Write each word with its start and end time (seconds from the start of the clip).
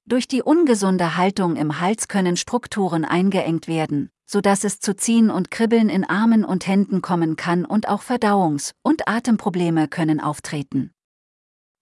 Durch 0.07 0.27
die 0.27 0.43
ungesunde 0.43 1.17
Haltung 1.17 1.55
im 1.55 1.79
Hals 1.79 2.09
können 2.09 2.37
Strukturen 2.37 3.05
eingeengt 3.05 3.69
werden, 3.69 4.11
sodass 4.27 4.65
es 4.65 4.81
zu 4.81 4.97
Ziehen 4.97 5.31
und 5.31 5.53
Kribbeln 5.53 5.89
in 5.89 6.03
Armen 6.03 6.45
und 6.45 6.67
Händen 6.67 7.01
kommen 7.01 7.37
kann 7.37 7.65
und 7.65 7.89
auch 7.89 8.03
Verdauungs- 8.03 8.73
und 8.83 9.07
Atemprobleme 9.07 9.87
können 9.87 10.19
auftreten. 10.19 10.91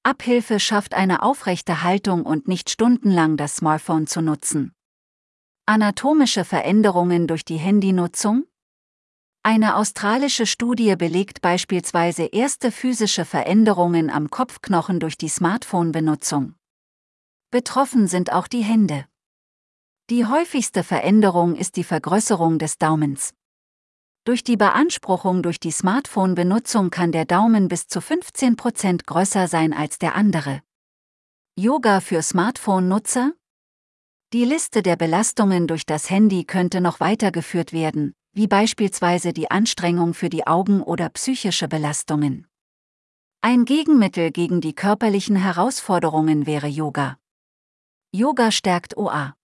Abhilfe 0.08 0.58
schafft 0.58 0.94
eine 0.94 1.20
aufrechte 1.20 1.82
Haltung 1.82 2.22
und 2.24 2.48
nicht 2.48 2.70
stundenlang 2.70 3.36
das 3.36 3.56
Smartphone 3.56 4.06
zu 4.06 4.22
nutzen. 4.22 4.72
Anatomische 5.66 6.46
Veränderungen 6.46 7.26
durch 7.26 7.44
die 7.44 7.58
Handynutzung? 7.58 8.46
Eine 9.42 9.76
australische 9.76 10.46
Studie 10.46 10.96
belegt 10.96 11.42
beispielsweise 11.42 12.24
erste 12.24 12.72
physische 12.72 13.26
Veränderungen 13.26 14.08
am 14.08 14.30
Kopfknochen 14.30 14.98
durch 14.98 15.18
die 15.18 15.28
Smartphone-Benutzung. 15.28 16.54
Betroffen 17.50 18.08
sind 18.08 18.32
auch 18.32 18.48
die 18.48 18.62
Hände. 18.62 19.04
Die 20.08 20.24
häufigste 20.24 20.84
Veränderung 20.84 21.54
ist 21.54 21.76
die 21.76 21.84
Vergrößerung 21.84 22.58
des 22.58 22.78
Daumens. 22.78 23.34
Durch 24.28 24.44
die 24.44 24.58
Beanspruchung 24.58 25.42
durch 25.42 25.58
die 25.58 25.70
Smartphone-Benutzung 25.70 26.90
kann 26.90 27.12
der 27.12 27.24
Daumen 27.24 27.68
bis 27.68 27.88
zu 27.88 28.00
15% 28.00 29.06
größer 29.06 29.48
sein 29.48 29.72
als 29.72 29.98
der 29.98 30.14
andere. 30.16 30.60
Yoga 31.58 32.00
für 32.00 32.20
Smartphone-Nutzer? 32.20 33.32
Die 34.34 34.44
Liste 34.44 34.82
der 34.82 34.96
Belastungen 34.96 35.66
durch 35.66 35.86
das 35.86 36.10
Handy 36.10 36.44
könnte 36.44 36.82
noch 36.82 37.00
weitergeführt 37.00 37.72
werden, 37.72 38.12
wie 38.34 38.46
beispielsweise 38.46 39.32
die 39.32 39.50
Anstrengung 39.50 40.12
für 40.12 40.28
die 40.28 40.46
Augen 40.46 40.82
oder 40.82 41.08
psychische 41.08 41.66
Belastungen. 41.66 42.46
Ein 43.40 43.64
Gegenmittel 43.64 44.30
gegen 44.30 44.60
die 44.60 44.74
körperlichen 44.74 45.36
Herausforderungen 45.36 46.44
wäre 46.44 46.66
Yoga. 46.66 47.16
Yoga 48.12 48.50
stärkt 48.50 48.94
OA. 48.98 49.36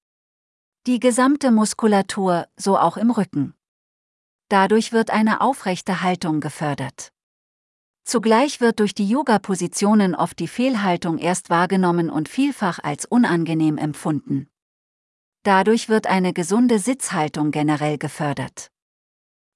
Die 0.86 1.00
gesamte 1.00 1.52
Muskulatur, 1.52 2.48
so 2.58 2.76
auch 2.76 2.98
im 2.98 3.10
Rücken. 3.10 3.54
Dadurch 4.48 4.92
wird 4.92 5.10
eine 5.10 5.40
aufrechte 5.40 6.02
Haltung 6.02 6.40
gefördert. 6.40 7.12
Zugleich 8.04 8.60
wird 8.60 8.78
durch 8.80 8.94
die 8.94 9.08
Yoga-Positionen 9.08 10.14
oft 10.14 10.38
die 10.38 10.48
Fehlhaltung 10.48 11.16
erst 11.18 11.48
wahrgenommen 11.48 12.10
und 12.10 12.28
vielfach 12.28 12.78
als 12.82 13.06
unangenehm 13.06 13.78
empfunden. 13.78 14.50
Dadurch 15.42 15.88
wird 15.88 16.06
eine 16.06 16.34
gesunde 16.34 16.78
Sitzhaltung 16.78 17.50
generell 17.50 17.98
gefördert. 17.98 18.70